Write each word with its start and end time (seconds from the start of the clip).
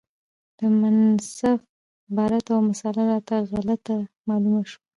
د 0.57 0.59
مصنف 0.79 1.59
عبارت 2.07 2.45
او 2.55 2.59
مسأله 2.69 3.03
راته 3.11 3.35
غلطه 3.51 3.97
معلومه 4.27 4.61
شوه، 4.69 4.79